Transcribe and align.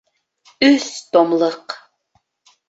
Өс 0.67 0.87
томлыҡ 1.17 1.77